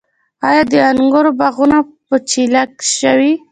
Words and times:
آیا 0.47 0.63
د 0.71 0.73
انګورو 0.89 1.31
باغونه 1.39 1.77
په 2.07 2.15
چیله 2.29 2.61
شوي؟ 2.97 3.33